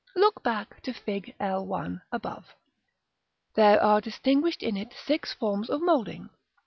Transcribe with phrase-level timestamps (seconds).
[0.15, 1.35] Look back to Fig.
[1.39, 2.55] LI., above.
[3.53, 6.31] There are distinguished in it six forms of moulding.